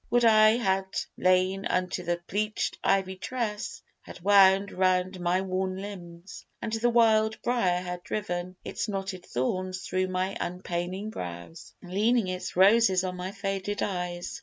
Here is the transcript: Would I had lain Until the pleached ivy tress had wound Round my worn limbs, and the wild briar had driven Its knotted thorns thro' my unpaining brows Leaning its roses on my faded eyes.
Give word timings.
Would 0.09 0.25
I 0.25 0.57
had 0.57 0.87
lain 1.15 1.63
Until 1.69 2.07
the 2.07 2.19
pleached 2.27 2.79
ivy 2.83 3.17
tress 3.17 3.83
had 4.01 4.19
wound 4.21 4.71
Round 4.71 5.19
my 5.19 5.41
worn 5.41 5.77
limbs, 5.79 6.43
and 6.59 6.73
the 6.73 6.89
wild 6.89 7.39
briar 7.43 7.81
had 7.81 8.01
driven 8.01 8.55
Its 8.65 8.87
knotted 8.89 9.27
thorns 9.27 9.81
thro' 9.81 10.07
my 10.07 10.35
unpaining 10.39 11.11
brows 11.11 11.75
Leaning 11.83 12.29
its 12.29 12.55
roses 12.55 13.03
on 13.03 13.15
my 13.15 13.31
faded 13.31 13.83
eyes. 13.83 14.39